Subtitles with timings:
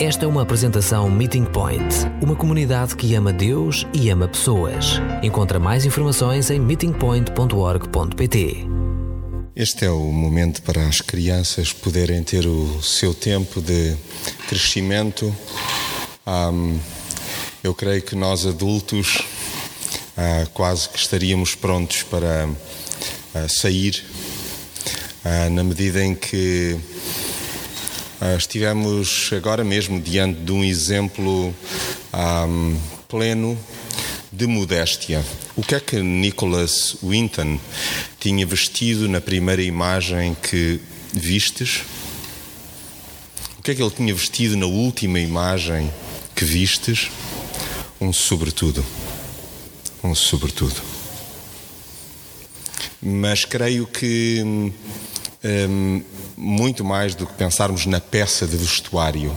[0.00, 1.82] Esta é uma apresentação Meeting Point,
[2.22, 5.00] uma comunidade que ama Deus e ama pessoas.
[5.24, 8.64] Encontra mais informações em meetingpoint.org.pt.
[9.56, 13.96] Este é o momento para as crianças poderem ter o seu tempo de
[14.46, 15.34] crescimento.
[16.24, 16.78] Um,
[17.64, 19.24] eu creio que nós adultos
[20.16, 24.04] uh, quase que estaríamos prontos para uh, sair,
[25.24, 26.78] uh, na medida em que
[28.36, 31.54] estivemos agora mesmo diante de um exemplo
[32.12, 32.76] um,
[33.08, 33.58] pleno
[34.32, 35.24] de modéstia.
[35.56, 37.58] O que é que Nicholas Winton
[38.18, 40.80] tinha vestido na primeira imagem que
[41.12, 41.82] vistes?
[43.58, 45.92] O que é que ele tinha vestido na última imagem
[46.34, 47.10] que vistes?
[48.00, 48.84] Um sobretudo.
[50.02, 50.80] Um sobretudo.
[53.00, 54.72] Mas creio que
[55.44, 56.02] um,
[56.38, 59.36] muito mais do que pensarmos na peça de vestuário,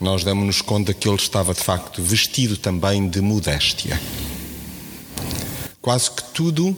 [0.00, 4.00] nós damos-nos conta que ele estava de facto vestido também de modéstia.
[5.80, 6.76] Quase que tudo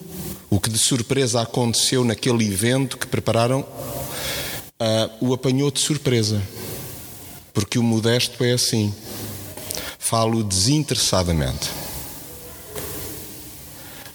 [0.50, 6.42] o que de surpresa aconteceu naquele evento que prepararam uh, o apanhou de surpresa.
[7.52, 8.94] Porque o modesto é assim.
[9.98, 11.70] Falo desinteressadamente.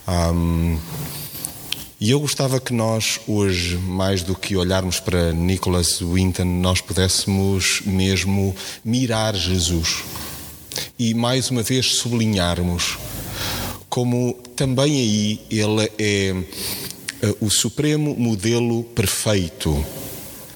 [0.08, 0.78] Um,
[2.04, 7.82] e eu gostava que nós, hoje, mais do que olharmos para Nicholas Winton, nós pudéssemos
[7.86, 10.04] mesmo mirar Jesus
[11.00, 12.98] e, mais uma vez, sublinharmos
[13.88, 16.36] como também aí ele é
[17.22, 19.86] eh, o supremo modelo perfeito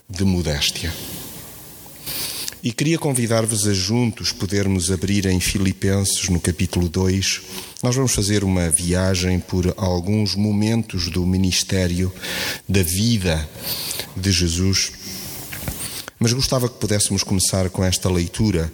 [0.09, 0.93] de modéstia.
[2.63, 7.41] E queria convidar-vos a juntos podermos abrir em Filipenses, no capítulo 2.
[7.83, 12.11] Nós vamos fazer uma viagem por alguns momentos do ministério,
[12.67, 13.47] da vida
[14.16, 14.91] de Jesus.
[16.19, 18.73] Mas gostava que pudéssemos começar com esta leitura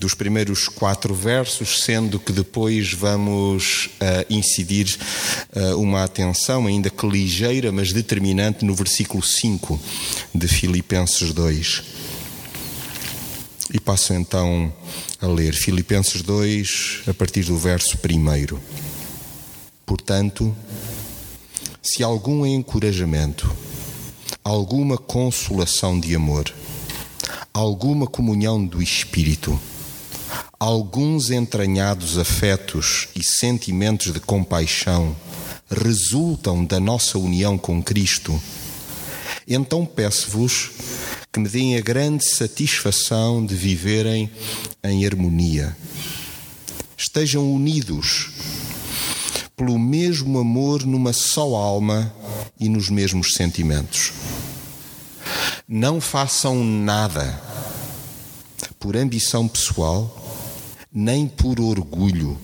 [0.00, 4.98] dos primeiros quatro versos, sendo que depois vamos uh, incidir
[5.54, 9.80] uh, uma atenção, ainda que ligeira, mas determinante, no versículo 5
[10.34, 12.11] de Filipenses 2.
[13.72, 14.70] E passo então
[15.18, 18.58] a ler Filipenses 2, a partir do verso 1.
[19.86, 20.54] Portanto,
[21.82, 23.50] se algum encorajamento,
[24.44, 26.52] alguma consolação de amor,
[27.54, 29.58] alguma comunhão do Espírito,
[30.60, 35.16] alguns entranhados afetos e sentimentos de compaixão
[35.70, 38.38] resultam da nossa união com Cristo,
[39.48, 40.70] então peço-vos
[41.32, 44.30] que me deem a grande satisfação de viverem
[44.84, 45.74] em harmonia.
[46.94, 48.30] Estejam unidos
[49.56, 52.14] pelo mesmo amor numa só alma
[52.60, 54.12] e nos mesmos sentimentos.
[55.66, 57.40] Não façam nada
[58.78, 60.44] por ambição pessoal,
[60.92, 62.38] nem por orgulho,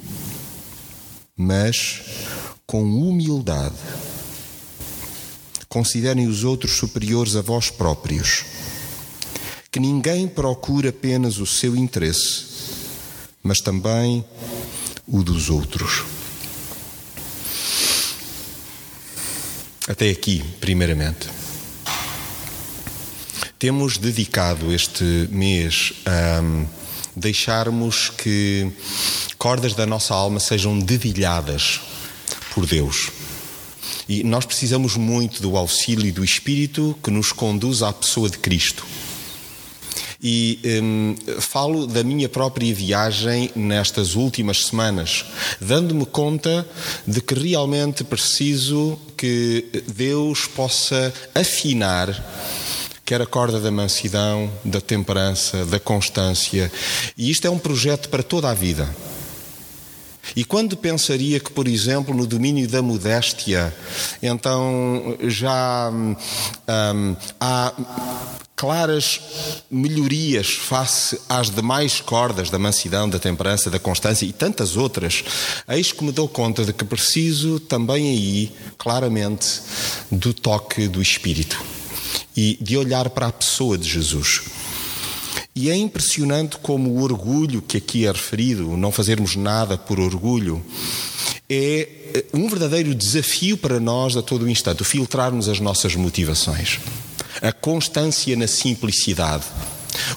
[1.36, 2.00] mas
[2.66, 3.76] com humildade.
[5.68, 8.57] Considerem os outros superiores a vós próprios
[9.70, 12.44] que ninguém procura apenas o seu interesse,
[13.42, 14.24] mas também
[15.06, 16.04] o dos outros.
[19.86, 21.28] Até aqui, primeiramente.
[23.58, 26.40] Temos dedicado este mês a
[27.16, 28.70] deixarmos que
[29.36, 31.80] cordas da nossa alma sejam dedilhadas
[32.54, 33.10] por Deus.
[34.08, 38.86] E nós precisamos muito do auxílio do Espírito que nos conduz à pessoa de Cristo.
[40.20, 45.24] E um, falo da minha própria viagem nestas últimas semanas,
[45.60, 46.66] dando-me conta
[47.06, 52.08] de que realmente preciso que Deus possa afinar
[53.04, 56.70] quer a corda da mansidão, da temperança, da constância.
[57.16, 58.86] E isto é um projeto para toda a vida.
[60.36, 63.74] E quando pensaria que, por exemplo, no domínio da modéstia,
[64.22, 67.72] então já hum, há
[68.58, 69.20] claras
[69.70, 75.22] melhorias face às demais cordas da mansidão, da temperança, da constância e tantas outras,
[75.68, 79.60] eis que me dou conta de que preciso também aí, claramente,
[80.10, 81.62] do toque do Espírito
[82.36, 84.42] e de olhar para a pessoa de Jesus.
[85.54, 90.60] E é impressionante como o orgulho que aqui é referido, não fazermos nada por orgulho,
[91.48, 96.80] é um verdadeiro desafio para nós a todo o instante, filtrarmos as nossas motivações
[97.42, 99.44] a constância na simplicidade.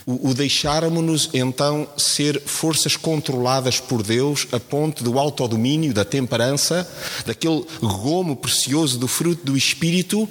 [0.05, 6.87] O, o deixarmos-nos então ser forças controladas por Deus a ponto do autodomínio, da temperança,
[7.25, 10.29] daquele gomo precioso do fruto do Espírito,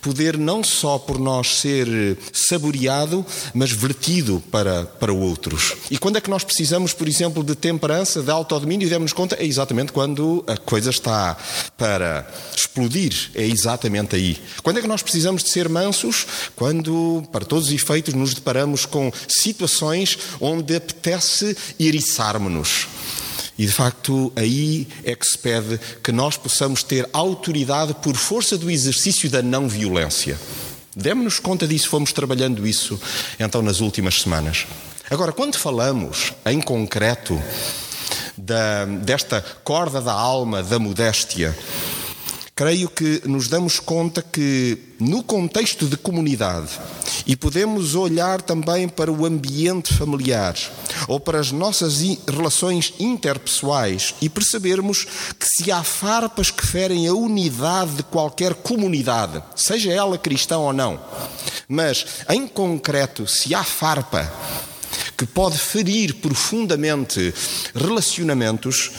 [0.00, 5.74] poder não só por nós ser saboreado, mas vertido para, para outros.
[5.90, 9.36] E quando é que nós precisamos, por exemplo, de temperança, de autodomínio, e demos conta?
[9.36, 11.36] É exatamente quando a coisa está
[11.76, 12.26] para
[12.56, 14.38] explodir, é exatamente aí.
[14.62, 16.26] Quando é que nós precisamos de ser mansos?
[16.56, 22.86] Quando, para todos os efeitos, nos deparamos com situações onde apetece eriçarmos-nos.
[23.58, 28.56] E de facto, aí é que se pede que nós possamos ter autoridade por força
[28.56, 30.38] do exercício da não violência.
[30.94, 33.00] Demos-nos conta disso, fomos trabalhando isso
[33.40, 34.66] então nas últimas semanas.
[35.10, 37.40] Agora, quando falamos em concreto
[38.36, 41.56] da, desta corda da alma, da modéstia,
[42.54, 46.68] creio que nos damos conta que, no contexto de comunidade,
[47.26, 50.54] e podemos olhar também para o ambiente familiar
[51.08, 55.04] ou para as nossas relações interpessoais e percebermos
[55.38, 60.72] que se há farpas que ferem a unidade de qualquer comunidade, seja ela cristã ou
[60.72, 61.00] não,
[61.66, 64.30] mas em concreto, se há farpa
[65.22, 67.32] que pode ferir profundamente
[67.76, 68.90] relacionamentos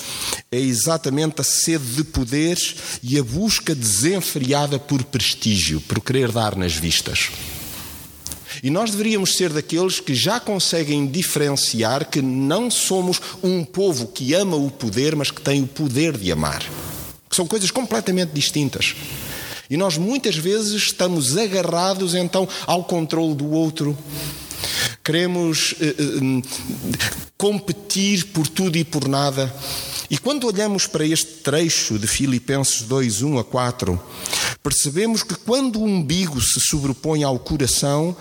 [0.50, 2.58] é exatamente a sede de poder
[3.04, 7.30] e a busca desenfreada por prestígio, por querer dar nas vistas.
[8.64, 14.34] E nós deveríamos ser daqueles que já conseguem diferenciar que não somos um povo que
[14.34, 16.64] ama o poder, mas que tem o poder de amar.
[17.30, 18.96] Que são coisas completamente distintas.
[19.70, 23.98] E nós muitas vezes estamos agarrados então ao controle do outro.
[25.04, 26.42] Queremos eh, eh,
[27.38, 29.54] competir por tudo e por nada.
[30.10, 34.02] E quando olhamos para este trecho de Filipenses 2, 1 a 4,
[34.64, 38.16] percebemos que quando o umbigo se sobrepõe ao coração,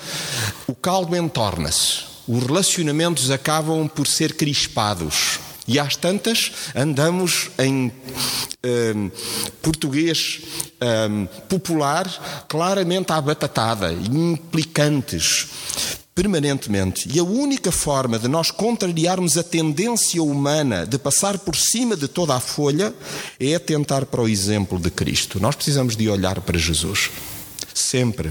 [0.66, 2.00] o caldo entorna-se.
[2.26, 5.38] Os relacionamentos acabam por ser crispados.
[5.68, 7.92] E às tantas andamos em
[8.64, 9.10] um,
[9.60, 10.40] português
[10.80, 15.46] um, popular claramente à batatada, implicantes
[16.14, 17.08] permanentemente.
[17.12, 22.08] E a única forma de nós contrariarmos a tendência humana de passar por cima de
[22.08, 22.94] toda a folha
[23.40, 25.40] é atentar para o exemplo de Cristo.
[25.40, 27.10] Nós precisamos de olhar para Jesus.
[27.74, 28.30] Sempre.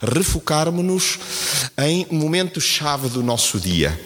[0.00, 1.18] Refocarmos-nos
[1.76, 3.98] em momentos-chave do nosso dia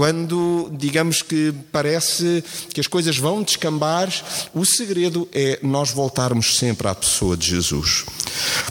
[0.00, 2.42] quando, digamos que parece
[2.72, 4.10] que as coisas vão descambar,
[4.54, 8.06] o segredo é nós voltarmos sempre à pessoa de Jesus.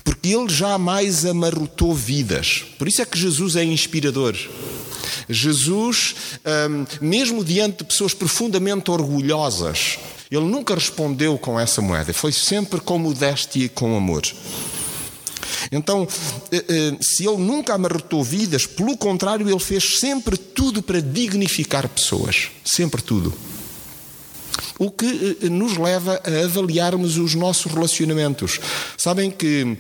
[0.03, 2.65] Porque ele jamais amarrotou vidas.
[2.79, 4.35] Por isso é que Jesus é inspirador.
[5.29, 9.99] Jesus, hum, mesmo diante de pessoas profundamente orgulhosas,
[10.31, 14.23] ele nunca respondeu com essa moeda, foi sempre com modéstia e com amor.
[15.71, 16.07] Então,
[16.51, 21.87] eh, eh, se ele nunca amarrotou vidas, pelo contrário, ele fez sempre tudo para dignificar
[21.87, 22.49] pessoas.
[22.63, 23.33] Sempre tudo.
[24.77, 28.59] O que eh, nos leva a avaliarmos os nossos relacionamentos.
[28.97, 29.77] Sabem que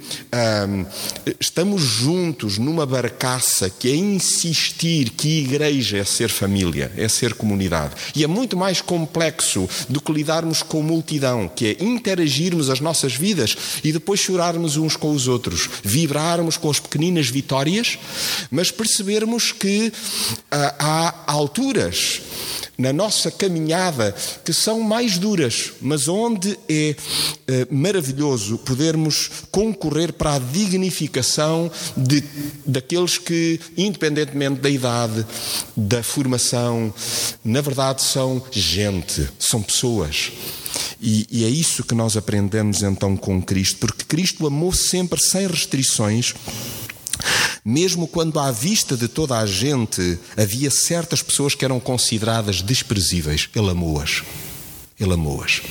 [1.39, 7.95] estamos juntos numa barcaça que é insistir que igreja é ser família, é ser comunidade.
[8.15, 13.13] E é muito mais complexo do que lidarmos com multidão, que é interagirmos as nossas
[13.13, 17.97] vidas e depois chorarmos uns com os outros, vibrarmos com as pequeninas vitórias,
[18.51, 19.91] mas percebermos que
[20.51, 22.21] ah, há alturas
[22.79, 24.15] na nossa caminhada
[24.45, 26.95] que são mais duras, mas onde é
[27.45, 32.23] eh, maravilhoso podermos concorrer para a dignificação de,
[32.65, 35.25] daqueles que, independentemente da idade,
[35.75, 36.93] da formação,
[37.43, 40.31] na verdade são gente, são pessoas.
[41.01, 45.47] E, e, é isso que nós aprendemos então com Cristo, porque Cristo amou sempre sem
[45.47, 46.33] restrições
[47.63, 53.49] mesmo quando à vista de toda a gente havia certas pessoas que eram consideradas desprezíveis,
[53.55, 54.23] ele amou-as.
[54.99, 55.61] Ele amou-as.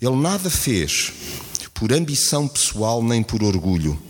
[0.00, 1.12] Ele nada fez
[1.74, 4.00] por ambição pessoal nem por orgulho.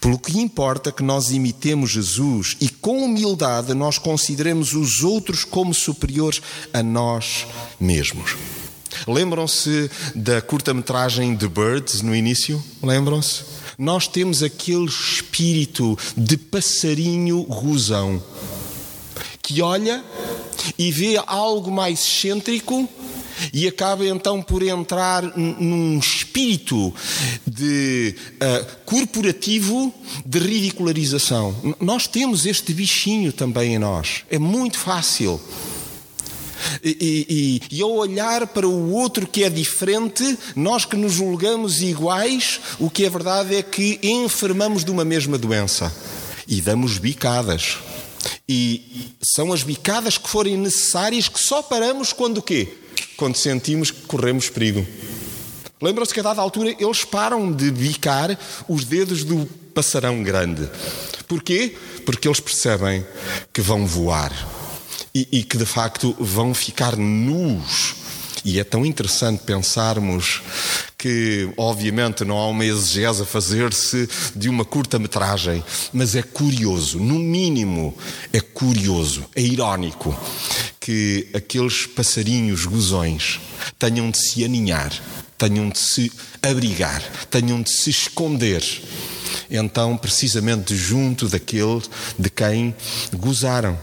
[0.00, 5.72] Pelo que importa que nós imitemos Jesus e com humildade nós consideremos os outros como
[5.72, 6.42] superiores
[6.72, 7.46] a nós
[7.78, 8.36] mesmos.
[9.06, 12.62] Lembram-se da curta-metragem The Birds no início?
[12.82, 13.57] Lembram-se?
[13.78, 18.20] Nós temos aquele espírito de passarinho rusão
[19.40, 20.04] que olha
[20.76, 22.88] e vê algo mais excêntrico
[23.52, 26.92] e acaba então por entrar num espírito
[27.46, 29.94] de uh, corporativo
[30.26, 31.54] de ridicularização.
[31.80, 34.24] Nós temos este bichinho também em nós.
[34.28, 35.40] É muito fácil
[36.82, 41.80] E, e, e, ao olhar para o outro que é diferente, nós que nos julgamos
[41.80, 45.94] iguais, o que é verdade é que enfermamos de uma mesma doença
[46.46, 47.78] e damos bicadas.
[48.48, 52.68] E são as bicadas que forem necessárias que só paramos quando o quê?
[53.16, 54.86] Quando sentimos que corremos perigo.
[55.80, 58.36] Lembram-se que a dada altura eles param de bicar
[58.68, 60.68] os dedos do passarão grande.
[61.28, 61.76] Porquê?
[62.04, 63.06] Porque eles percebem
[63.52, 64.32] que vão voar
[65.14, 67.96] e, e que de facto vão ficar nus.
[68.44, 70.40] E é tão interessante pensarmos
[70.96, 75.62] que, obviamente, não há uma exegese a fazer-se de uma curta-metragem,
[75.92, 77.96] mas é curioso, no mínimo,
[78.32, 80.18] é curioso, é irónico
[80.80, 83.38] que aqueles passarinhos gozões
[83.78, 84.92] tenham de se aninhar,
[85.36, 86.10] tenham de se
[86.42, 88.64] abrigar, tenham de se esconder.
[89.50, 91.82] Então, precisamente junto daquele
[92.18, 92.74] de quem
[93.12, 93.78] gozaram.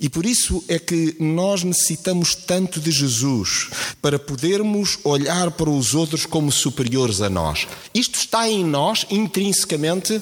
[0.00, 3.68] E por isso é que nós necessitamos tanto de Jesus
[4.00, 7.66] para podermos olhar para os outros como superiores a nós.
[7.94, 10.20] Isto está em nós intrinsecamente,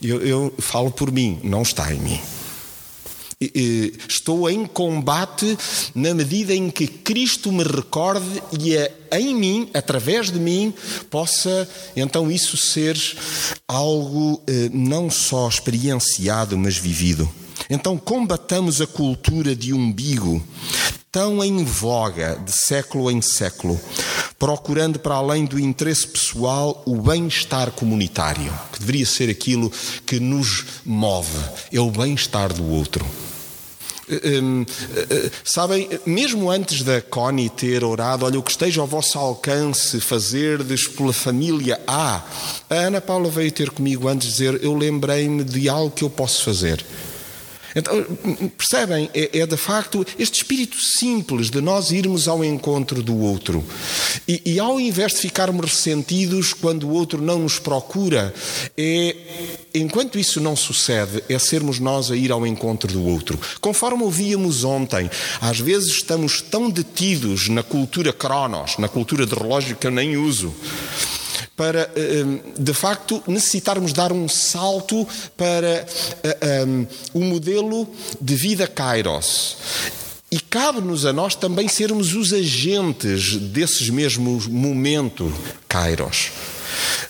[0.00, 2.20] eu, eu falo por mim, não está em mim.
[4.08, 5.58] Estou em combate
[5.94, 10.72] na medida em que Cristo me recorde e é em mim, através de mim,
[11.10, 12.96] possa então isso ser
[13.66, 17.28] algo eh, não só experienciado, mas vivido.
[17.68, 20.42] Então combatamos a cultura de umbigo,
[21.10, 23.78] tão em voga de século em século,
[24.38, 29.70] procurando para além do interesse pessoal o bem-estar comunitário, que deveria ser aquilo
[30.06, 31.38] que nos move,
[31.70, 33.04] é o bem-estar do outro.
[34.10, 39.18] Um, uh, sabem, mesmo antes da Connie ter orado, olha, o que esteja ao vosso
[39.18, 42.22] alcance fazerdes pela família A,
[42.68, 46.42] a Ana Paula veio ter comigo antes dizer: Eu lembrei-me de algo que eu posso
[46.42, 46.84] fazer.
[47.74, 48.04] Então,
[48.56, 49.10] percebem?
[49.14, 53.64] É, é, de facto este espírito simples de nós irmos ao encontro do outro.
[54.26, 58.34] E, e, ao invés de ficarmos ressentidos quando o outro não nos procura,
[58.76, 59.16] é,
[59.74, 63.38] enquanto isso não sucede, é sermos nós a ir ao encontro do outro.
[63.60, 65.10] Conforme ouvíamos ontem,
[65.40, 70.16] às vezes estamos tão detidos na cultura cronos, na cultura de relógio que eu nem
[70.16, 70.54] uso
[71.56, 75.06] para, eh, eh, de facto, necessitarmos dar um salto
[75.36, 75.86] para
[76.66, 77.88] um, eh, o modelo
[78.20, 79.56] de vida Kairos.
[80.30, 85.32] E cabe-nos a nós também sermos os agentes desses mesmos momentos
[85.68, 86.30] Kairos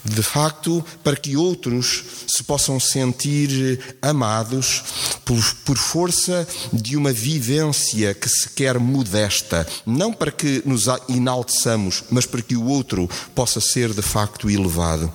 [0.05, 4.83] de facto, para que outros se possam sentir amados
[5.25, 12.05] por, por força de uma vivência que se quer modesta, não para que nos enalteçamos,
[12.11, 15.13] mas para que o outro possa ser de facto elevado.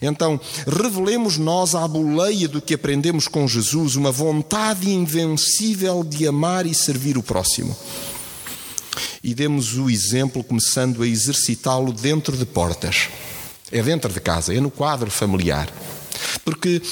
[0.00, 6.66] Então, revelemos nós à boleia do que aprendemos com Jesus uma vontade invencível de amar
[6.66, 7.76] e servir o próximo
[9.22, 13.08] e demos o exemplo começando a exercitá-lo dentro de portas.
[13.70, 15.68] É dentro de casa, é no quadro familiar.
[16.44, 16.82] Porque uh,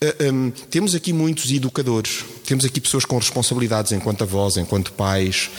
[0.00, 5.50] eh, um, temos aqui muitos educadores, temos aqui pessoas com responsabilidades enquanto avós, enquanto pais,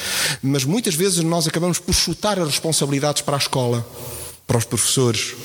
[0.42, 3.86] mas muitas vezes nós acabamos por chutar as responsabilidades para a escola,
[4.46, 5.36] para os professores,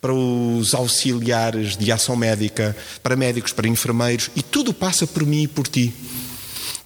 [0.00, 5.42] para os auxiliares de ação médica, para médicos, para enfermeiros, e tudo passa por mim
[5.42, 5.92] e por ti.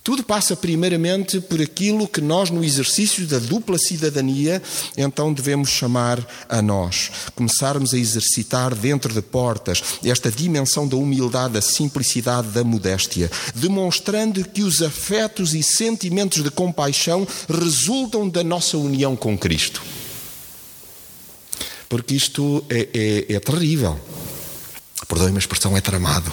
[0.03, 4.63] Tudo passa primeiramente por aquilo que nós, no exercício da dupla cidadania,
[4.97, 7.11] então devemos chamar a nós.
[7.35, 14.43] Começarmos a exercitar dentro de portas esta dimensão da humildade, da simplicidade, da modéstia, demonstrando
[14.49, 19.83] que os afetos e sentimentos de compaixão resultam da nossa união com Cristo.
[21.91, 22.89] Porque isto é,
[23.29, 24.01] é, é terrível.
[25.07, 26.33] Perdoe-me a expressão, é tramado.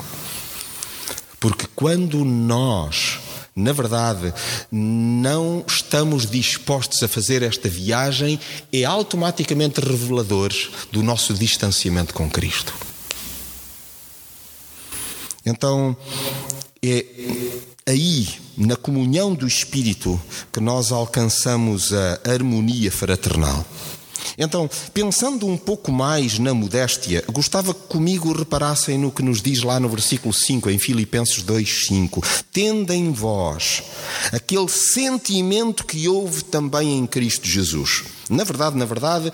[1.40, 3.20] Porque quando nós
[3.58, 4.32] na verdade,
[4.72, 8.40] não estamos dispostos a fazer esta viagem,
[8.72, 10.54] é automaticamente revelador
[10.92, 12.72] do nosso distanciamento com Cristo.
[15.44, 15.98] Então,
[16.84, 17.04] é
[17.88, 20.22] aí, na comunhão do Espírito,
[20.54, 23.66] que nós alcançamos a harmonia fraternal.
[24.38, 29.64] Então, pensando um pouco mais na modéstia, gostava que comigo reparassem no que nos diz
[29.64, 32.24] lá no versículo 5, em Filipenses 2:5.
[32.52, 33.84] Tende em vós
[34.32, 38.04] aquele sentimento que houve também em Cristo Jesus.
[38.30, 39.32] Na verdade, na verdade,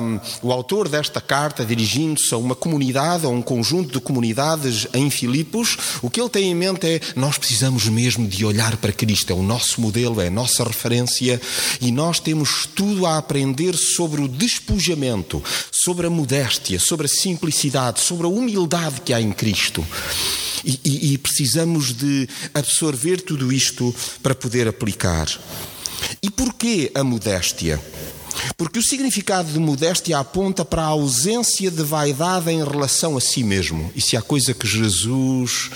[0.00, 5.08] um, o autor desta carta, dirigindo-se a uma comunidade, a um conjunto de comunidades em
[5.10, 9.32] Filipos, o que ele tem em mente é: nós precisamos mesmo de olhar para Cristo,
[9.32, 11.40] é o nosso modelo, é a nossa referência,
[11.80, 18.00] e nós temos tudo a aprender sobre o despojamento, sobre a modéstia, sobre a simplicidade,
[18.00, 19.86] sobre a humildade que há em Cristo.
[20.64, 25.28] E, e, e precisamos de absorver tudo isto para poder aplicar.
[26.22, 27.80] E porquê a modéstia?
[28.56, 33.42] Porque o significado de modéstia aponta para a ausência de vaidade em relação a si
[33.42, 33.90] mesmo.
[33.94, 35.70] E se há coisa que Jesus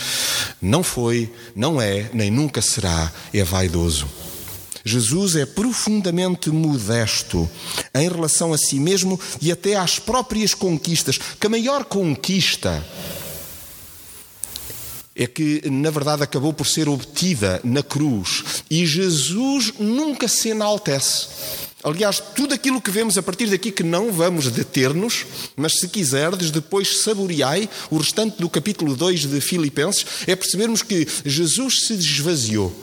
[0.60, 4.08] não foi, não é, nem nunca será, é vaidoso.
[4.84, 7.48] Jesus é profundamente modesto
[7.94, 11.18] em relação a si mesmo e até às próprias conquistas.
[11.38, 12.84] Que a maior conquista
[15.14, 21.28] é que, na verdade, acabou por ser obtida na cruz e Jesus nunca se enaltece.
[21.82, 25.24] Aliás, tudo aquilo que vemos a partir daqui que não vamos deter-nos,
[25.56, 31.08] mas se quiserdes, depois saboreai o restante do capítulo 2 de Filipenses, é percebermos que
[31.24, 32.74] Jesus se esvaziou.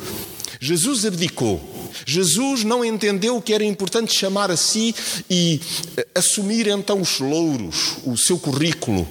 [0.60, 1.77] Jesus abdicou.
[2.06, 4.96] Jesus não entendeu que era importante chamar a si
[5.30, 5.60] e
[5.96, 9.08] eh, assumir então os louros, o seu currículo.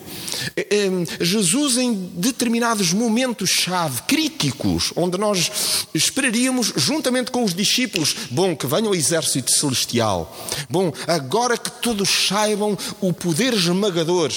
[0.57, 5.51] Eh, eh, Jesus, em determinados momentos-chave, críticos, onde nós
[5.95, 10.37] esperaríamos, juntamente com os discípulos, bom, que venha o exército celestial.
[10.69, 14.31] Bom, agora que todos saibam o poder esmagador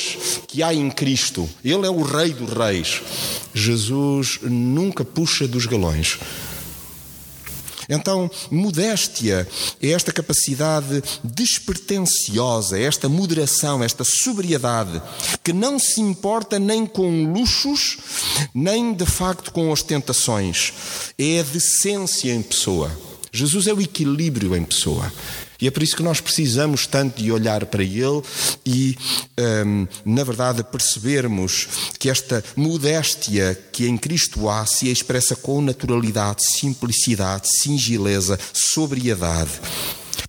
[0.48, 3.02] que há em Cristo, Ele é o Rei dos Reis.
[3.54, 6.18] Jesus nunca puxa dos galões.
[7.90, 9.48] Então, modéstia
[9.82, 15.02] é esta capacidade despertenciosa, é esta moderação, esta sobriedade,
[15.44, 17.98] que não se importa nem com luxos,
[18.54, 20.74] nem de facto com ostentações.
[21.18, 22.92] É a decência em pessoa.
[23.32, 25.12] Jesus é o equilíbrio em pessoa.
[25.62, 28.22] E é por isso que nós precisamos tanto de olhar para Ele
[28.66, 28.98] e,
[29.66, 31.68] um, na verdade, percebermos
[32.00, 39.52] que esta modéstia que em Cristo há se expressa com naturalidade, simplicidade, singeleza, sobriedade.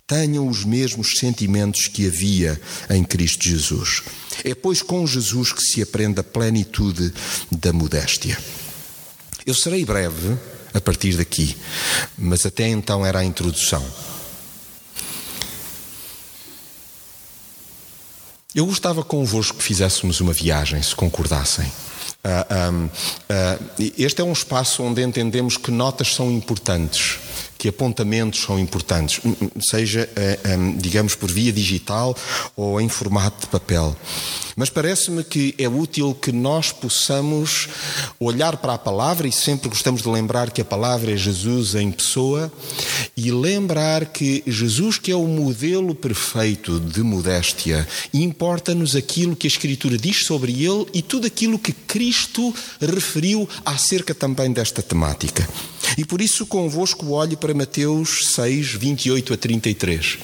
[0.05, 2.59] Tenham os mesmos sentimentos que havia
[2.89, 4.03] em Cristo Jesus.
[4.43, 7.13] É, pois, com Jesus que se aprende a plenitude
[7.49, 8.37] da modéstia.
[9.45, 10.37] Eu serei breve
[10.73, 11.55] a partir daqui,
[12.17, 13.83] mas até então era a introdução.
[18.53, 21.65] Eu gostava convosco que fizéssemos uma viagem, se concordassem.
[22.23, 27.17] Uh, um, uh, este é um espaço onde entendemos que notas são importantes
[27.61, 29.21] que apontamentos são importantes,
[29.69, 30.39] seja, eh,
[30.77, 32.17] digamos, por via digital
[32.55, 33.95] ou em formato de papel.
[34.55, 37.69] Mas parece-me que é útil que nós possamos
[38.19, 41.91] olhar para a palavra, e sempre gostamos de lembrar que a palavra é Jesus em
[41.91, 42.51] pessoa,
[43.15, 49.49] e lembrar que Jesus, que é o modelo perfeito de modéstia, importa-nos aquilo que a
[49.49, 55.47] Escritura diz sobre ele e tudo aquilo que Cristo referiu acerca também desta temática.
[55.97, 60.17] E por isso convosco olho para Mateus 6, 28 a 33.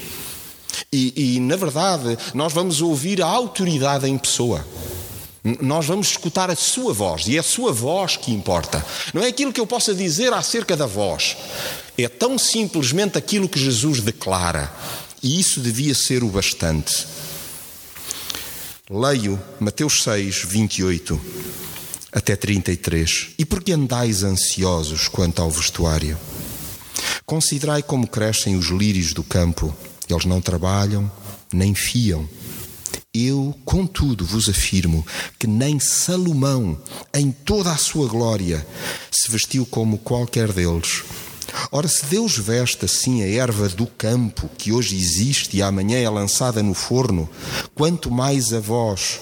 [0.91, 4.65] E, e, na verdade, nós vamos ouvir a autoridade em pessoa.
[5.61, 8.85] Nós vamos escutar a sua voz, e é a sua voz que importa.
[9.13, 11.35] Não é aquilo que eu possa dizer acerca da voz.
[11.97, 14.71] É tão simplesmente aquilo que Jesus declara.
[15.21, 17.05] E isso devia ser o bastante.
[18.89, 21.19] Leio Mateus 6, 28
[22.13, 23.29] até 33.
[23.37, 26.17] E por que andais ansiosos quanto ao vestuário?
[27.29, 29.75] Considerai como crescem os lírios do campo.
[30.09, 31.11] Eles não trabalham,
[31.51, 32.25] nem fiam.
[33.13, 35.05] Eu, contudo, vos afirmo
[35.37, 36.79] que nem Salomão,
[37.13, 38.65] em toda a sua glória,
[39.11, 41.03] se vestiu como qualquer deles.
[41.69, 46.09] Ora, se Deus veste assim a erva do campo, que hoje existe e amanhã é
[46.09, 47.29] lançada no forno,
[47.75, 49.19] quanto mais a vós,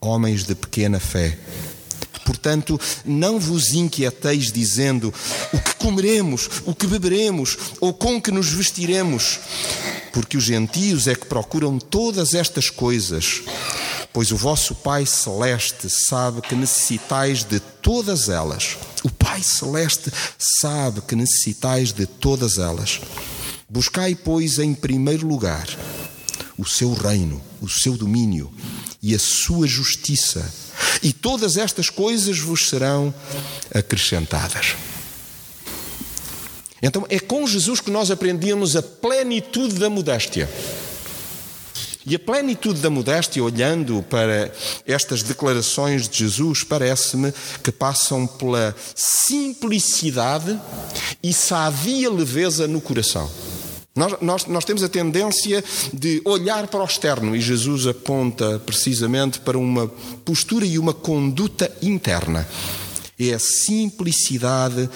[0.00, 1.36] homens de pequena fé.
[2.28, 5.14] Portanto, não vos inquieteis dizendo
[5.50, 9.40] o que comeremos, o que beberemos ou com que nos vestiremos,
[10.12, 13.40] porque os gentios é que procuram todas estas coisas,
[14.12, 18.76] pois o vosso Pai Celeste sabe que necessitais de todas elas.
[19.02, 20.12] O Pai Celeste
[20.60, 23.00] sabe que necessitais de todas elas.
[23.70, 25.66] Buscai, pois, em primeiro lugar
[26.58, 28.52] o seu reino, o seu domínio
[29.02, 30.44] e a sua justiça
[31.02, 33.14] e todas estas coisas vos serão
[33.74, 34.74] acrescentadas.
[36.80, 40.48] Então é com Jesus que nós aprendemos a plenitude da modéstia.
[42.06, 44.50] E a plenitude da modéstia, olhando para
[44.86, 50.58] estas declarações de Jesus, parece-me que passam pela simplicidade
[51.22, 53.30] e sadia leveza no coração.
[53.98, 59.40] Nós, nós, nós, temos a tendência de olhar para o externo e Jesus aponta precisamente
[59.40, 59.88] para uma
[60.24, 62.46] postura e uma conduta interna.
[63.18, 64.88] É a simplicidade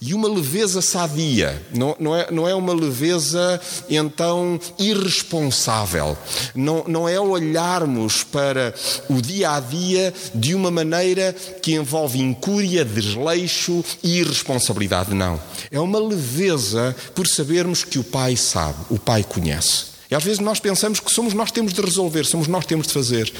[0.00, 1.62] e uma leveza sadia.
[1.72, 6.18] Não, não, é, não é uma leveza, então, irresponsável.
[6.54, 8.74] Não, não é olharmos para
[9.08, 15.14] o dia a dia de uma maneira que envolve incúria, desleixo e irresponsabilidade.
[15.14, 15.40] Não.
[15.70, 19.97] É uma leveza por sabermos que o Pai sabe, o Pai conhece.
[20.10, 22.68] E às vezes nós pensamos que somos nós que temos de resolver, somos nós que
[22.68, 23.32] temos de fazer.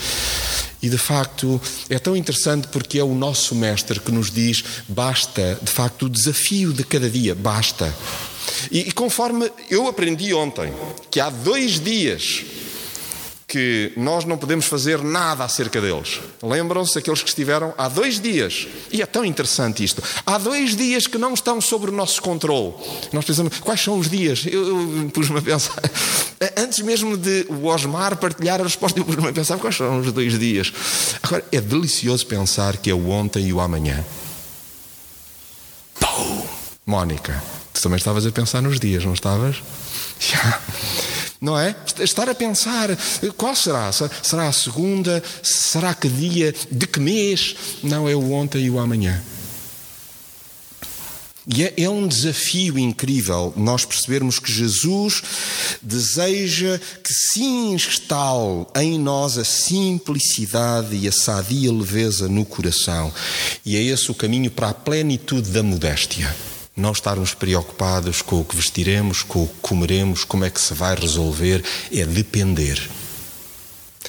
[0.82, 5.58] E de facto é tão interessante porque é o nosso mestre que nos diz: basta,
[5.62, 7.94] de facto, o desafio de cada dia, basta.
[8.70, 10.72] E, e conforme eu aprendi ontem,
[11.10, 12.44] que há dois dias
[13.48, 16.20] que nós não podemos fazer nada acerca deles.
[16.42, 20.02] Lembram-se aqueles que estiveram há dois dias, e é tão interessante isto.
[20.26, 22.74] Há dois dias que não estão sob o nosso controle.
[23.10, 24.44] Nós pensamos, quais são os dias?
[24.46, 25.80] Eu, eu pus-me a pensar,
[26.58, 30.12] antes mesmo de o Osmar partilhar a resposta, eu pus-me a pensar, quais são os
[30.12, 30.70] dois dias?
[31.22, 34.04] Agora, é delicioso pensar que é o ontem e o amanhã.
[35.98, 36.46] Pum!
[36.84, 39.56] Mónica, tu também estavas a pensar nos dias, não estavas?
[40.20, 40.60] Já
[41.40, 41.74] não é?
[42.00, 42.88] Estar a pensar
[43.36, 43.90] qual será?
[43.92, 45.22] Será a segunda?
[45.42, 46.54] Será que dia?
[46.70, 47.54] De que mês?
[47.82, 49.22] Não é o ontem e o amanhã.
[51.50, 55.22] E é, é, um desafio incrível nós percebermos que Jesus
[55.80, 63.10] deseja que se instale em nós a simplicidade e a sadia leveza no coração.
[63.64, 66.36] E é esse o caminho para a plenitude da modéstia
[66.78, 70.72] não estarmos preocupados com o que vestiremos, com o que comeremos, como é que se
[70.72, 72.88] vai resolver, é depender.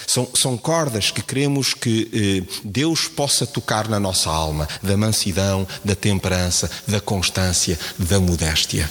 [0.07, 2.09] São, são cordas que queremos que
[2.47, 8.89] eh, Deus possa tocar na nossa alma, da mansidão, da temperança, da constância, da modéstia.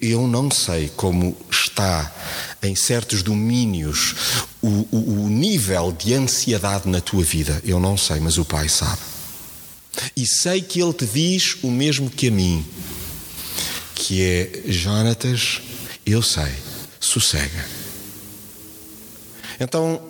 [0.00, 2.12] Eu não sei como está
[2.62, 4.14] em certos domínios
[4.60, 7.60] o, o, o nível de ansiedade na tua vida.
[7.64, 9.11] Eu não sei, mas o Pai sabe.
[10.16, 12.64] E sei que Ele te diz o mesmo que a mim,
[13.94, 15.60] que é Jonatas,
[16.04, 16.52] eu sei,
[17.00, 17.64] sossega.
[19.60, 20.00] Então,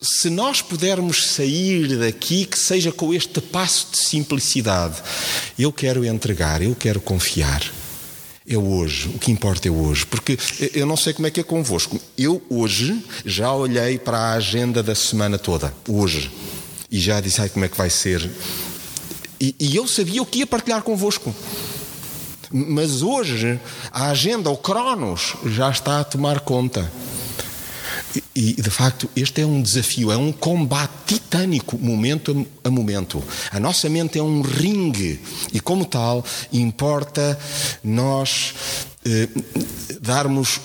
[0.00, 5.02] se nós pudermos sair daqui, que seja com este passo de simplicidade,
[5.58, 7.62] eu quero entregar, eu quero confiar.
[8.48, 10.38] É hoje, o que importa é hoje, porque
[10.72, 12.00] eu não sei como é que é convosco.
[12.16, 16.30] Eu hoje já olhei para a agenda da semana toda, hoje,
[16.88, 18.30] e já disse ai, como é que vai ser
[19.40, 21.34] e, e eu sabia o que ia partilhar convosco.
[22.50, 26.90] Mas hoje a agenda, o Cronos, já está a tomar conta.
[28.34, 33.22] E, de facto, este é um desafio, é um combate titânico, momento a momento.
[33.50, 35.20] A nossa mente é um ringue
[35.52, 37.38] e, como tal, importa
[37.82, 38.54] nós
[39.04, 39.28] eh,
[40.00, 40.60] darmos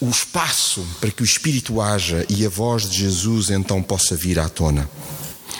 [0.00, 4.38] o espaço para que o Espírito haja e a voz de Jesus então possa vir
[4.38, 4.88] à tona.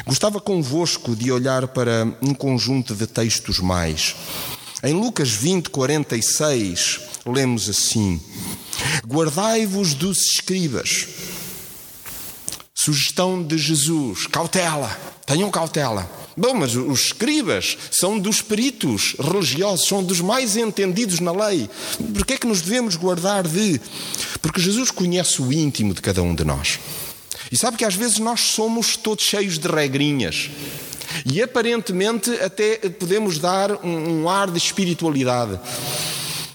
[0.04, 4.14] Gostava convosco de olhar para um conjunto de textos mais.
[4.82, 8.20] Em Lucas 20, 46, lemos assim:
[9.06, 11.08] Guardai-vos dos escribas.
[12.74, 14.90] Sugestão de Jesus: cautela,
[15.24, 16.08] tenham cautela.
[16.36, 21.68] Bom, mas os escribas são dos peritos religiosos, são dos mais entendidos na lei.
[22.14, 23.80] Por que é que nos devemos guardar de?
[24.42, 26.78] Porque Jesus conhece o íntimo de cada um de nós.
[27.50, 30.50] E sabe que às vezes nós somos todos cheios de regrinhas.
[31.24, 35.58] E aparentemente até podemos dar um, um ar de espiritualidade.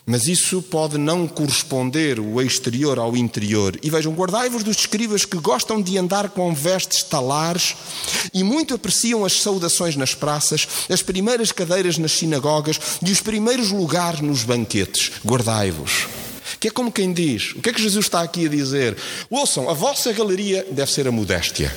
[0.06, 3.80] Mas isso pode não corresponder o exterior ao interior.
[3.82, 7.76] E vejam, guardai-vos dos escribas que gostam de andar com vestes talares
[8.34, 13.72] e muito apreciam as saudações nas praças, as primeiras cadeiras nas sinagogas e os primeiros
[13.72, 15.12] lugares nos banquetes.
[15.26, 16.21] Guardai-vos
[16.62, 18.96] que é como quem diz: o que é que Jesus está aqui a dizer?
[19.32, 21.74] Ouçam, a vossa galeria deve ser a modéstia.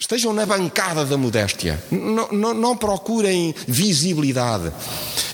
[0.00, 1.78] Estejam na bancada da modéstia.
[1.90, 4.72] Não, não, não procurem visibilidade.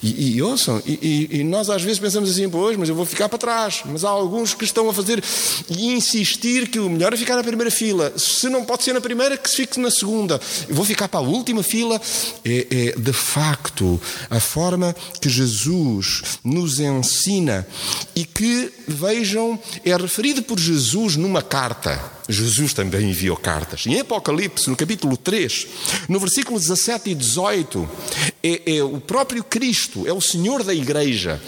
[0.02, 3.28] E, e ouçam, e, e, nós às vezes pensamos assim, pois, mas eu vou ficar
[3.28, 3.82] para trás.
[3.84, 5.22] Mas há alguns que estão a fazer
[5.70, 8.12] e insistir que o melhor é ficar na primeira fila.
[8.18, 10.40] Se não pode ser na primeira, que se fique na segunda.
[10.68, 12.00] Eu vou ficar para a última fila.
[12.44, 17.64] É, é de facto a forma que Jesus nos ensina
[18.16, 22.15] e que, vejam, é referido por Jesus numa carta.
[22.28, 23.86] Jesus também enviou cartas.
[23.86, 25.66] Em Apocalipse, no capítulo 3,
[26.08, 27.88] no versículo 17 e 18,
[28.42, 31.40] é, é, o próprio Cristo, é o Senhor da igreja,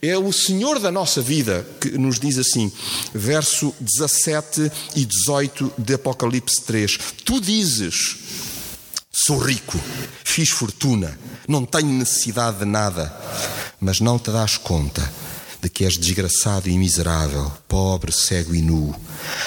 [0.00, 2.72] é o Senhor da nossa vida, que nos diz assim,
[3.12, 8.16] verso 17 e 18 de Apocalipse 3: Tu dizes,
[9.10, 9.78] sou rico,
[10.24, 13.14] fiz fortuna, não tenho necessidade de nada,
[13.78, 15.31] mas não te das conta
[15.62, 18.92] de que és desgraçado e miserável, pobre, cego e nu.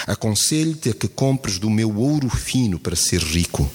[0.06, 3.70] Aconselho-te a que compres do meu ouro fino para ser rico.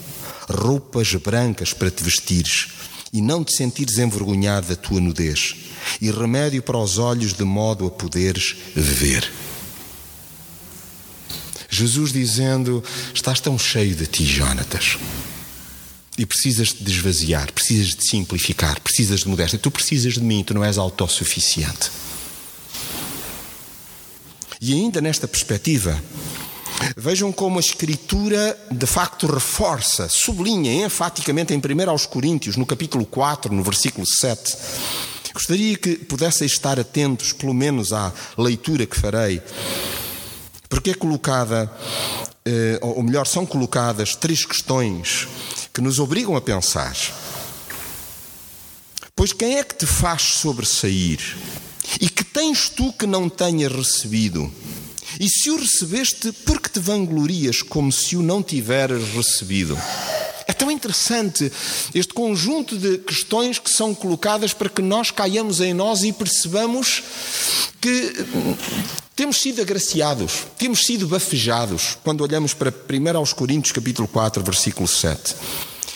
[0.49, 2.67] roupas brancas para te vestires
[3.13, 5.55] e não te sentires envergonhado da tua nudez,
[6.01, 9.31] e remédio para os olhos de modo a poderes ver.
[11.69, 14.97] Jesus dizendo: Estás tão cheio de ti, Jonatas.
[16.17, 19.57] E precisas de desvaziar, precisas de simplificar, precisas de modéstia.
[19.57, 21.89] Tu precisas de mim, tu não és autossuficiente.
[24.63, 25.99] E ainda nesta perspectiva,
[26.95, 33.03] vejam como a Escritura de facto reforça, sublinha enfaticamente em 1 aos Coríntios, no capítulo
[33.03, 34.55] 4, no versículo 7.
[35.33, 39.41] Gostaria que pudesseis estar atentos, pelo menos à leitura que farei,
[40.69, 41.71] porque é colocada,
[42.45, 45.27] eh, ou melhor, são colocadas três questões
[45.73, 46.95] que nos obrigam a pensar.
[49.15, 51.19] Pois quem é que te faz sobressair?
[52.33, 54.49] Tens tu que não tenhas recebido?
[55.19, 59.77] E se o recebeste, por que te vanglorias como se o não tiveras recebido?
[60.47, 61.51] É tão interessante
[61.93, 67.03] este conjunto de questões que são colocadas para que nós caiamos em nós e percebamos
[67.81, 68.13] que
[69.15, 74.87] temos sido agraciados, temos sido bafejados quando olhamos para 1 aos Coríntios capítulo 4, versículo
[74.87, 75.35] 7.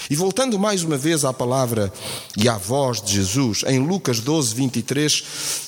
[0.10, 1.92] E voltando mais uma vez à palavra
[2.38, 5.24] e à voz de Jesus, em Lucas 12, 23,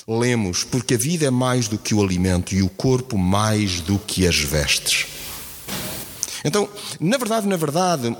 [0.06, 3.98] lemos: Porque a vida é mais do que o alimento e o corpo mais do
[3.98, 5.17] que as vestes.
[6.44, 6.68] Então,
[7.00, 8.16] na verdade, na verdade,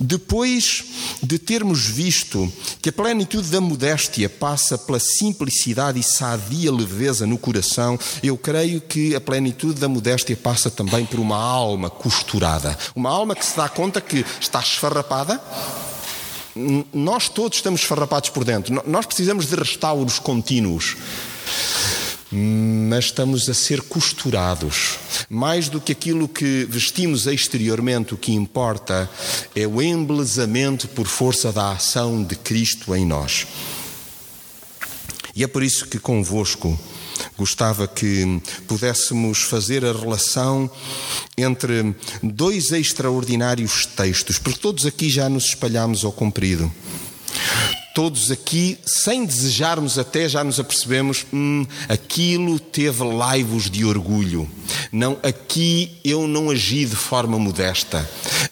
[0.00, 0.84] depois
[1.22, 2.50] de termos visto
[2.82, 8.80] que a plenitude da modéstia passa pela simplicidade e sadia leveza no coração, eu creio
[8.80, 12.76] que a plenitude da modéstia passa também por uma alma costurada.
[12.94, 15.40] Uma alma que se dá conta que está esfarrapada.
[16.92, 18.82] Nós todos estamos esfarrapados por dentro.
[18.86, 20.96] Nós precisamos de restauros contínuos
[22.36, 24.98] mas estamos a ser costurados.
[25.28, 29.08] Mais do que aquilo que vestimos exteriormente, o que importa
[29.54, 33.46] é o embelezamento por força da ação de Cristo em nós.
[35.34, 36.78] E é por isso que convosco
[37.38, 40.70] gostava que pudéssemos fazer a relação
[41.36, 46.70] entre dois extraordinários textos, porque todos aqui já nos espalhamos ao comprido
[47.96, 54.46] todos aqui, sem desejarmos até, já nos apercebemos, hum, aquilo teve laivos de orgulho.
[54.92, 58.06] Não, aqui eu não agi de forma modesta.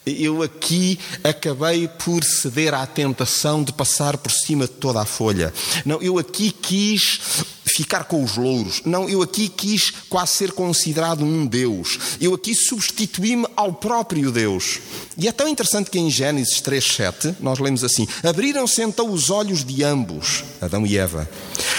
[0.07, 5.53] Eu aqui acabei por ceder à tentação de passar por cima de toda a folha.
[5.85, 7.21] Não, eu aqui quis
[7.65, 8.83] ficar com os louros.
[8.85, 11.99] Não, eu aqui quis quase ser considerado um Deus.
[12.21, 14.79] Eu aqui substituí-me ao próprio Deus.
[15.17, 19.65] E é tão interessante que em Gênesis 3:7 nós lemos assim: Abriram-se então os olhos
[19.65, 21.29] de ambos, Adão e Eva,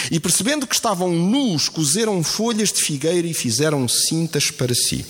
[0.09, 5.05] e percebendo que estavam nus, cozeram folhas de figueira e fizeram cintas para si.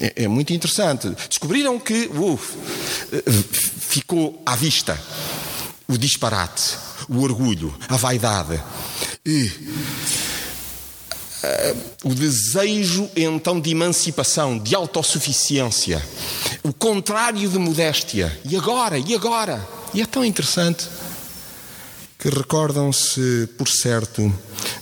[0.00, 1.08] É, é muito interessante.
[1.28, 2.56] Descobriram que uf,
[3.80, 4.98] ficou à vista
[5.88, 6.76] o disparate,
[7.08, 8.62] o orgulho, a vaidade.
[9.24, 9.50] E,
[11.42, 16.06] uh, o desejo então de emancipação, de autossuficiência,
[16.62, 18.38] o contrário de modéstia.
[18.44, 18.98] E agora?
[18.98, 19.66] E agora?
[19.94, 20.86] E é tão interessante
[22.18, 24.32] que recordam-se, por certo,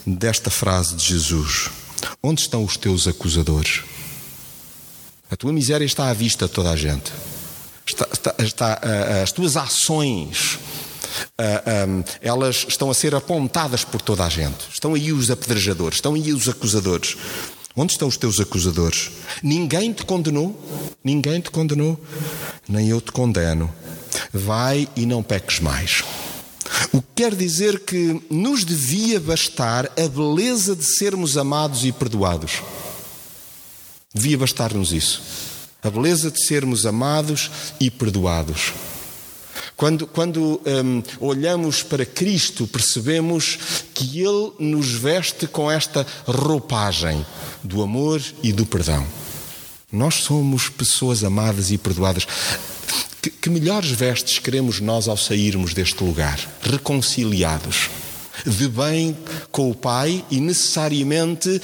[0.05, 1.69] desta frase de Jesus:
[2.21, 3.83] Onde estão os teus acusadores?
[5.29, 7.11] A tua miséria está à vista de toda a gente.
[7.85, 10.59] Está, está, está, uh, as tuas ações
[11.37, 14.67] ah, elas estão a ser apontadas por toda a gente.
[14.71, 17.17] Estão aí os apedrejadores, estão aí os acusadores.
[17.75, 19.11] Onde estão os teus acusadores?
[19.43, 20.59] Ninguém te condenou?
[21.03, 21.99] Ninguém te condenou?
[22.67, 23.71] Nem eu te condeno.
[24.33, 26.03] Vai e não peques mais.
[26.91, 32.63] O que quer dizer que nos devia bastar a beleza de sermos amados e perdoados.
[34.17, 35.21] Devia bastar-nos isso.
[35.83, 38.73] A beleza de sermos amados e perdoados.
[39.75, 43.59] Quando, quando um, olhamos para Cristo, percebemos
[43.93, 47.23] que Ele nos veste com esta roupagem
[47.63, 49.05] do amor e do perdão.
[49.91, 52.25] Nós somos pessoas amadas e perdoadas.
[53.21, 56.39] Que, que melhores vestes queremos nós ao sairmos deste lugar?
[56.63, 57.87] Reconciliados,
[58.47, 59.15] de bem
[59.51, 61.61] com o Pai e necessariamente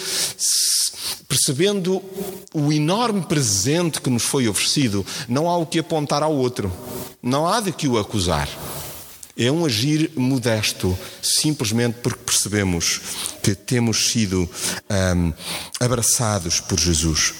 [1.33, 1.99] percebendo
[2.53, 6.71] o enorme presente que nos foi oferecido, não há o que apontar ao outro.
[7.23, 8.47] Não há de que o acusar.
[9.35, 13.01] É um agir modesto, simplesmente porque percebemos
[13.41, 14.47] que temos sido
[15.17, 15.33] um,
[15.79, 17.33] abraçados por Jesus.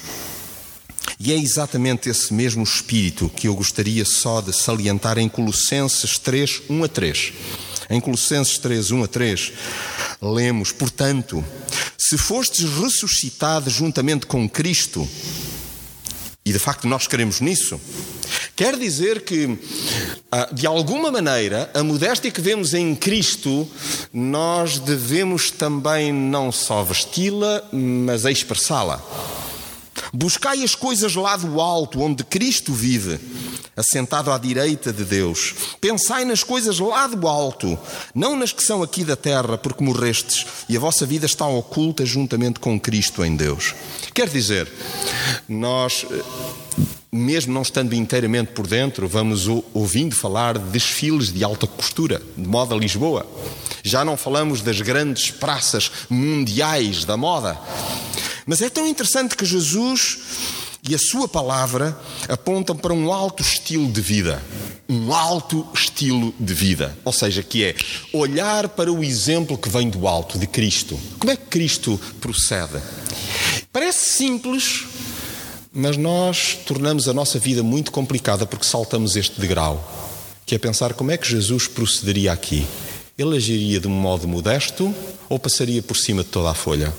[1.20, 6.64] E é exatamente esse mesmo espírito que eu gostaria só de salientar em Colossenses 3,
[6.68, 7.34] 1 a 3.
[7.94, 9.54] Em Colossenses 3, 1 a 3,
[10.20, 11.46] lemos: Portanto,
[11.96, 15.08] se fostes ressuscitados juntamente com Cristo,
[16.44, 17.80] e de facto nós queremos nisso,
[18.56, 19.58] Quer dizer que,
[20.32, 23.68] ah, de alguma maneira, a modéstia que vemos em Cristo,
[24.14, 29.02] nós devemos também não só vesti-la, mas expressá-la.
[30.16, 33.20] Buscai as coisas lá do alto, onde Cristo vive,
[33.76, 35.56] assentado à direita de Deus.
[35.82, 37.78] Pensai nas coisas lá do alto,
[38.14, 42.06] não nas que são aqui da terra, porque morrestes e a vossa vida está oculta
[42.06, 43.74] juntamente com Cristo em Deus.
[44.14, 44.72] Quer dizer,
[45.50, 46.06] nós
[47.12, 52.48] mesmo não estando inteiramente por dentro, vamos ouvindo falar de desfiles de alta costura, de
[52.48, 53.26] moda Lisboa.
[53.84, 57.60] Já não falamos das grandes praças mundiais da moda.
[58.46, 60.20] Mas é tão interessante que Jesus
[60.88, 64.44] e a sua palavra apontam para um alto estilo de vida.
[64.90, 66.98] Um alto estilo de vida.
[67.06, 67.76] Ou seja, que é
[68.12, 71.00] olhar para o exemplo que vem do alto, de Cristo.
[71.18, 72.82] Como é que Cristo procede?
[73.72, 74.84] Parece simples,
[75.72, 79.82] mas nós tornamos a nossa vida muito complicada porque saltamos este degrau,
[80.46, 82.68] que é pensar como é que Jesus procederia aqui.
[83.18, 84.94] Ele agiria de um modo modesto
[85.30, 86.94] ou passaria por cima de toda a folha?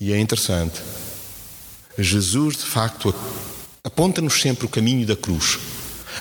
[0.00, 0.80] E é interessante.
[1.98, 3.12] Jesus, de facto,
[3.82, 5.58] aponta-nos sempre o caminho da cruz.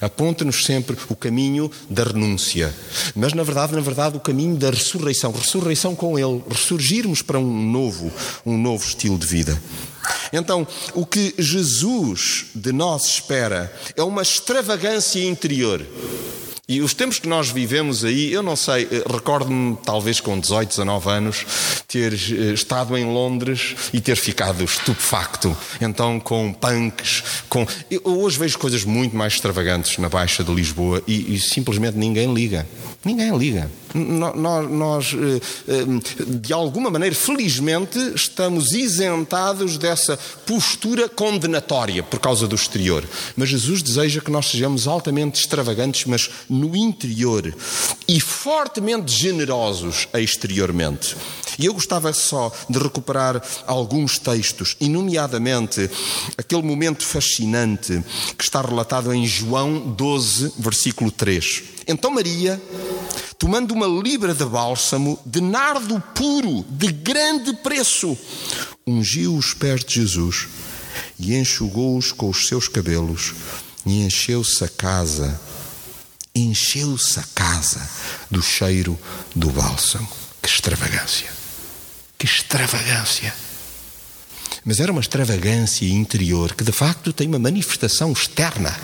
[0.01, 2.73] Aponta-nos sempre o caminho da renúncia.
[3.15, 5.31] Mas, na verdade, na verdade, o caminho da ressurreição.
[5.31, 6.43] Ressurreição com Ele.
[6.49, 8.11] Ressurgirmos para um novo,
[8.45, 9.61] um novo estilo de vida.
[10.33, 15.85] Então, o que Jesus de nós espera é uma extravagância interior.
[16.69, 20.67] E os tempos que nós vivemos aí, eu não sei, eh, recordo-me, talvez com 18,
[20.67, 21.45] 19 anos,
[21.87, 25.55] ter eh, estado em Londres e ter ficado estupefacto.
[25.79, 27.65] Então, com punks, com.
[27.89, 32.33] Eu hoje vejo coisas muito mais extravagantes na Baixa de Lisboa e, e simplesmente ninguém
[32.33, 32.67] liga.
[33.07, 33.71] Ninguém liga.
[33.95, 35.85] Nós, nós, eh,
[36.27, 43.05] de alguma maneira, felizmente, estamos isentados dessa postura condenatória por causa do exterior.
[43.37, 47.55] Mas Jesus deseja que nós sejamos altamente extravagantes, mas no interior
[48.09, 51.15] e fortemente generosos exteriormente.
[51.57, 55.89] E eu gostava só de recuperar alguns textos, e nomeadamente
[56.37, 58.03] aquele momento fascinante
[58.37, 61.76] que está relatado em João 12, versículo 3.
[61.87, 62.61] Então Maria,
[63.37, 68.17] tomando uma libra de bálsamo de nardo puro, de grande preço,
[68.85, 70.47] ungiu os pés de Jesus
[71.19, 73.33] e enxugou-os com os seus cabelos
[73.85, 75.39] e encheu-se a casa
[76.39, 77.89] encheu-se a casa
[78.29, 78.97] do cheiro
[79.35, 80.07] do bálsamo.
[80.41, 81.29] Que extravagância!
[82.17, 83.33] Que extravagância!
[84.63, 88.75] Mas era uma extravagância interior que de facto tem uma manifestação externa.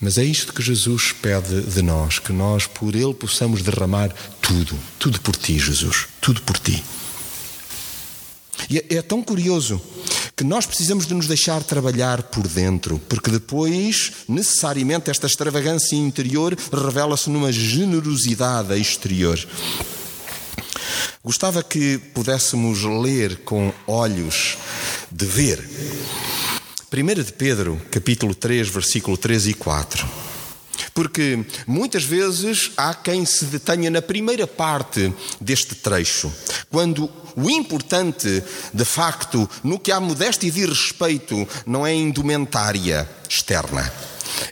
[0.00, 4.78] Mas é isto que Jesus pede de nós, que nós por Ele possamos derramar tudo,
[4.98, 6.82] tudo por Ti, Jesus, tudo por Ti.
[8.70, 9.80] E é, é tão curioso
[10.36, 16.56] que nós precisamos de nos deixar trabalhar por dentro, porque depois, necessariamente, esta extravagância interior
[16.72, 19.36] revela-se numa generosidade exterior.
[21.24, 24.56] Gostava que pudéssemos ler com olhos
[25.10, 25.68] de ver.
[26.90, 30.08] 1 de Pedro, capítulo 3, versículo 3 e 4.
[30.94, 36.32] Porque muitas vezes há quem se detenha na primeira parte deste trecho,
[36.70, 43.08] quando o importante, de facto, no que há modéstia e respeito, não é a indumentária
[43.28, 43.92] externa,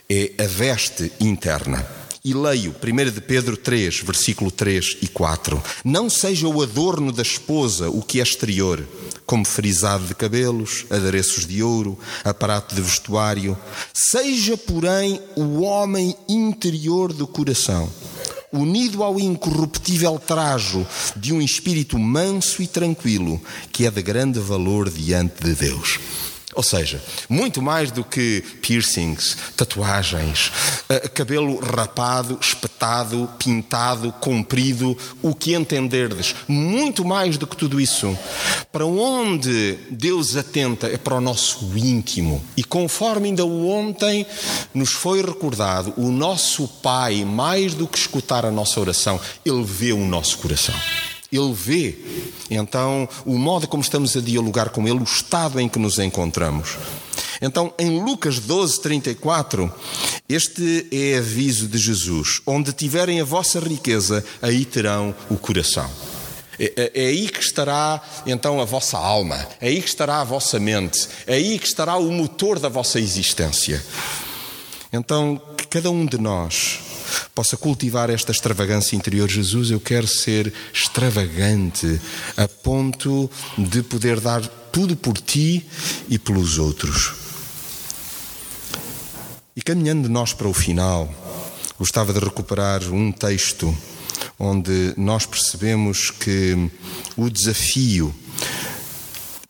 [0.07, 1.96] é a veste interna.
[2.27, 5.63] E leio 1 de Pedro 3, versículo 3 e 4.
[5.85, 8.85] Não seja o adorno da esposa o que é exterior,
[9.25, 13.57] como frisado de cabelos, adereços de ouro, aparato de vestuário.
[13.93, 17.89] Seja, porém, o homem interior do coração,
[18.51, 20.85] unido ao incorruptível trajo
[21.15, 25.97] de um espírito manso e tranquilo, que é de grande valor diante de Deus.
[26.57, 30.51] Ou seja, muito mais do que piercings, tatuagens,
[30.89, 36.33] uh, cabelo rapado, espetado, pintado, comprido, o que entenderdes.
[36.47, 38.17] Muito mais do que tudo isso.
[38.71, 42.43] Para onde Deus atenta é para o nosso íntimo.
[42.57, 44.25] E conforme ainda ontem
[44.73, 49.93] nos foi recordado, o nosso Pai, mais do que escutar a nossa oração, Ele vê
[49.93, 50.73] o nosso coração.
[51.31, 51.97] Ele vê,
[52.49, 56.77] então, o modo como estamos a dialogar com Ele, o estado em que nos encontramos.
[57.41, 59.71] Então, em Lucas 12, 34,
[60.27, 65.89] este é aviso de Jesus: onde tiverem a vossa riqueza, aí terão o coração.
[66.59, 70.23] É, é, é, aí que estará então a vossa alma, é aí que estará a
[70.23, 73.83] vossa mente, é aí que estará o motor da vossa existência.
[74.91, 76.79] Então, que cada um de nós
[77.33, 79.29] possa cultivar esta extravagância interior.
[79.29, 81.99] Jesus, eu quero ser extravagante
[82.35, 84.41] a ponto de poder dar
[84.71, 85.65] tudo por ti
[86.09, 87.13] e pelos outros.
[89.55, 91.11] E caminhando nós para o final,
[91.79, 93.75] gostava de recuperar um texto
[94.39, 96.69] onde nós percebemos que
[97.15, 98.13] o desafio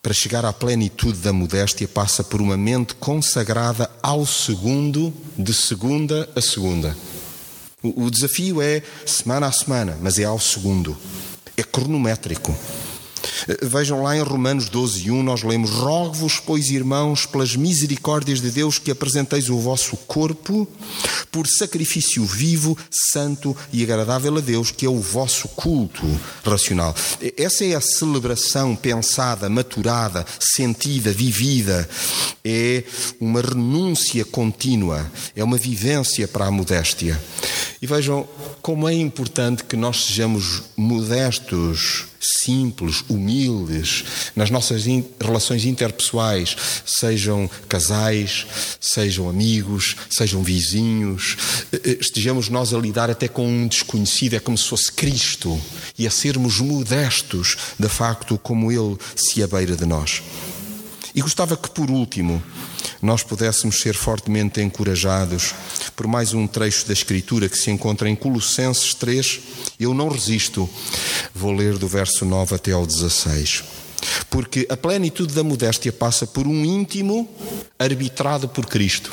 [0.01, 6.29] para chegar à plenitude da modéstia passa por uma mente consagrada ao segundo, de segunda
[6.33, 6.95] a segunda.
[7.95, 10.97] O desafio é semana a semana, mas é ao segundo.
[11.55, 12.55] É cronométrico.
[13.61, 18.79] Vejam lá em Romanos 12, 1, nós lemos: Rogo-vos, pois, irmãos, pelas misericórdias de Deus,
[18.79, 20.67] que apresenteis o vosso corpo
[21.31, 26.05] por sacrifício vivo, santo e agradável a Deus, que é o vosso culto
[26.43, 26.95] racional.
[27.37, 31.87] Essa é a celebração pensada, maturada, sentida, vivida.
[32.43, 32.83] É
[33.19, 37.19] uma renúncia contínua, é uma vivência para a modéstia.
[37.81, 38.27] E vejam
[38.61, 44.03] como é importante que nós sejamos modestos, simples, humildes,
[44.35, 46.55] nas nossas in relações interpessoais,
[46.85, 48.47] sejam casais,
[48.81, 51.37] sejam amigos, sejam vizinhos,
[51.71, 55.59] eh, eh, estejamos nós a lidar até com um desconhecido, é como se fosse Cristo,
[55.99, 60.23] e a sermos modestos, de facto, como Ele se abeira de nós.
[61.17, 62.43] E gostava que, por último,
[63.01, 65.51] nós pudéssemos ser fortemente encorajados
[65.95, 69.39] por mais um trecho da Escritura que se encontra em Colossenses 3.
[69.79, 70.69] Eu não resisto,
[71.33, 73.63] vou ler do verso 9 até ao 16.
[74.29, 77.27] Porque a plenitude da modéstia passa por um íntimo
[77.79, 79.11] arbitrado por Cristo.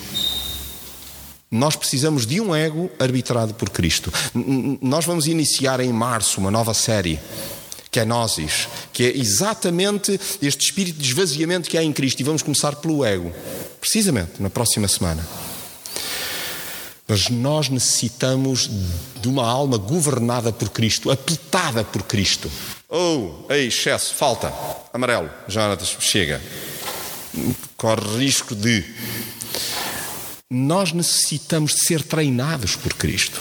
[1.51, 4.13] Nós precisamos de um ego arbitrado por Cristo.
[4.83, 7.19] Nós vamos iniciar em março uma nova série
[7.95, 8.07] que é
[8.93, 12.19] que é exatamente este espírito de esvaziamento que há em Cristo.
[12.21, 13.33] E vamos começar pelo ego,
[13.81, 15.25] precisamente na próxima semana.
[17.07, 18.69] Mas nós necessitamos
[19.21, 22.51] de uma alma governada por Cristo, apitada por Cristo.
[22.89, 24.53] Oh, ei, excesso, falta,
[24.93, 26.43] amarelo, Jonatas, chega.
[27.77, 28.85] Corre risco de.
[30.51, 33.41] Nós necessitamos de ser treinados por Cristo.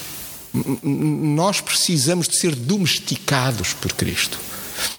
[0.83, 4.37] Nós precisamos de ser domesticados por Cristo.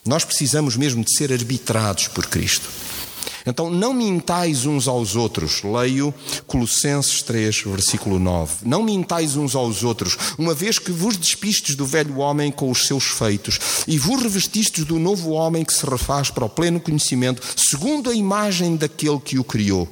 [0.04, 2.68] Nós precisamos mesmo de ser arbitrados por Cristo.
[3.46, 5.62] Então, não mintais uns aos outros.
[5.62, 6.14] Leio
[6.46, 8.66] Colossenses 3, versículo 9.
[8.66, 12.86] Não mintais uns aos outros, uma vez que vos despistes do velho homem com os
[12.86, 17.42] seus feitos e vos revestistes do novo homem que se refaz para o pleno conhecimento,
[17.56, 19.88] segundo a imagem daquele que o criou,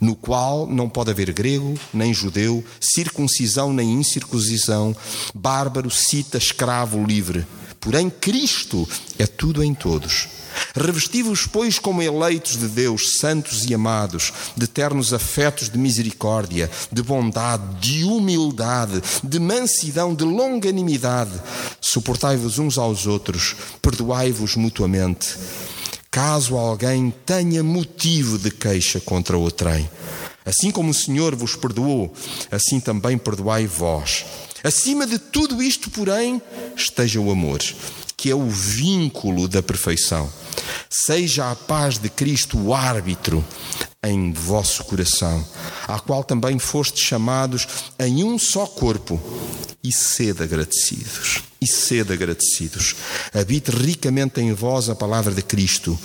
[0.00, 4.94] no qual não pode haver grego, nem judeu, circuncisão, nem incircuncisão,
[5.34, 7.46] bárbaro, cita, escravo, livre.
[7.80, 8.88] Porém, Cristo
[9.18, 10.41] é tudo em todos.
[10.74, 17.02] Revesti-vos, pois, como eleitos de Deus, santos e amados, de ternos afetos de misericórdia, de
[17.02, 21.32] bondade, de humildade, de mansidão, de longanimidade.
[21.80, 25.36] Suportai-vos uns aos outros, perdoai-vos mutuamente.
[26.10, 29.88] Caso alguém tenha motivo de queixa contra outrem,
[30.44, 32.12] assim como o Senhor vos perdoou,
[32.50, 34.24] assim também perdoai vós.
[34.62, 36.40] Acima de tudo isto, porém,
[36.76, 37.60] esteja o amor
[38.22, 40.32] que é o vínculo da perfeição.
[40.88, 43.44] Seja a paz de Cristo o árbitro
[44.04, 45.44] em vosso coração,
[45.86, 47.66] a qual também fostes chamados
[47.98, 49.20] em um só corpo,
[49.84, 51.42] e sede agradecidos.
[51.60, 52.94] E sede agradecidos.
[53.34, 55.98] Habite ricamente em vós a palavra de Cristo.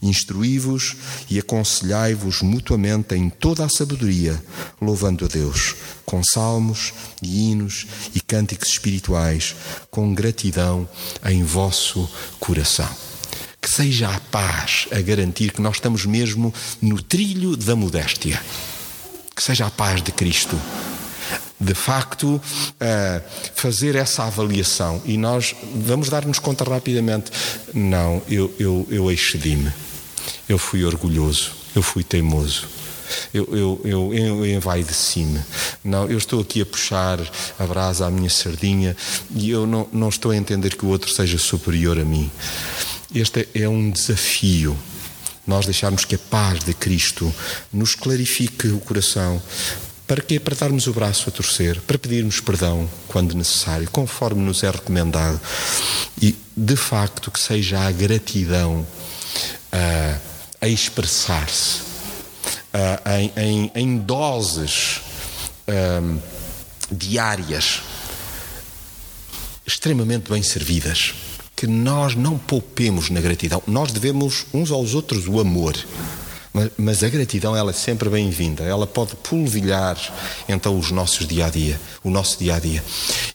[0.00, 0.96] Instruí-vos
[1.28, 4.40] e aconselhai-vos mutuamente em toda a sabedoria,
[4.80, 5.74] louvando a Deus,
[6.04, 6.92] com salmos
[7.22, 9.56] e hinos e cânticos espirituais,
[9.90, 10.88] com gratidão
[11.24, 13.13] em vosso coração.
[13.64, 16.52] Que seja a paz a garantir que nós estamos mesmo
[16.82, 18.38] no trilho da modéstia.
[19.34, 20.60] Que seja a paz de Cristo
[21.58, 22.38] de facto,
[23.54, 27.30] fazer essa avaliação e nós vamos dar-nos conta rapidamente:
[27.72, 29.72] não, eu, eu, eu excedi-me,
[30.46, 32.68] eu fui orgulhoso, eu fui teimoso.
[33.32, 35.40] Eu, eu, eu, eu envaideci-me.
[35.82, 37.18] Não, eu estou aqui a puxar
[37.58, 38.96] a brasa à minha sardinha
[39.34, 42.30] e eu não, não estou a entender que o outro seja superior a mim.
[43.14, 44.76] Este é um desafio
[45.46, 47.32] nós deixarmos que a paz de Cristo
[47.72, 49.40] nos clarifique o coração,
[50.06, 50.40] para quê?
[50.40, 55.40] Para darmos o braço a torcer, para pedirmos perdão quando necessário, conforme nos é recomendado.
[56.20, 60.20] E, de facto, que seja a gratidão uh,
[60.60, 65.00] a expressar-se uh, em, em, em, doses
[65.68, 66.20] uh,
[66.90, 67.80] diárias,
[69.66, 71.14] extremamente bem servidas.
[71.64, 73.62] Que nós não poupemos na gratidão.
[73.66, 75.74] Nós devemos uns aos outros o amor
[76.54, 78.62] Mas, mas a gratidão ela é sempre bem-vinda.
[78.62, 79.98] Ela pode polvilhar
[80.48, 82.82] então os nossos dia a dia, o nosso dia a dia.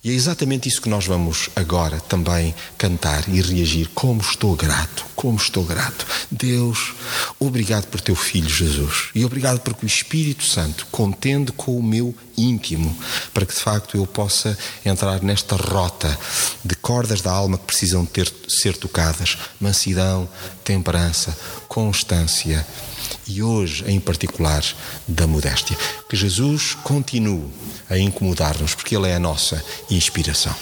[0.01, 3.89] E é exatamente isso que nós vamos agora também cantar e reagir.
[3.93, 6.07] Como estou grato, como estou grato.
[6.31, 6.93] Deus,
[7.37, 12.15] obrigado por teu filho Jesus e obrigado porque o Espírito Santo contende com o meu
[12.37, 12.97] íntimo
[13.33, 16.17] para que de facto eu possa entrar nesta rota
[16.63, 20.29] de cordas da alma que precisam ter, ser tocadas: mansidão,
[20.63, 22.65] temperança, constância
[23.27, 24.63] e hoje, em particular,
[25.07, 25.77] da modéstia.
[26.09, 27.45] Que Jesus continue
[27.89, 30.55] a incomodar-nos, porque Ele é a nossa inspiração.